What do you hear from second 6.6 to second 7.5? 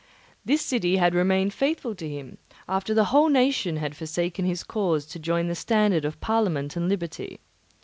and liberty.